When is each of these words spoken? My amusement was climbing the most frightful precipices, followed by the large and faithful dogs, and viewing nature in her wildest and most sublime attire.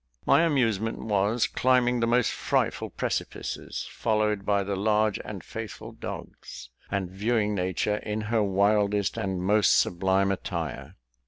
My 0.25 0.41
amusement 0.41 0.97
was 0.97 1.45
climbing 1.45 1.99
the 1.99 2.07
most 2.07 2.31
frightful 2.31 2.89
precipices, 2.89 3.87
followed 3.91 4.47
by 4.47 4.63
the 4.63 4.75
large 4.75 5.19
and 5.23 5.43
faithful 5.43 5.91
dogs, 5.91 6.71
and 6.89 7.11
viewing 7.11 7.53
nature 7.53 7.97
in 7.97 8.21
her 8.21 8.41
wildest 8.41 9.15
and 9.15 9.43
most 9.43 9.77
sublime 9.77 10.31
attire. 10.31 10.95